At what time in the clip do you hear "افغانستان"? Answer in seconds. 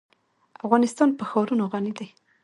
0.65-1.09